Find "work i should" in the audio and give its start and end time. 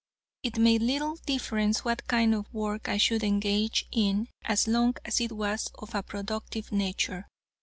2.51-3.23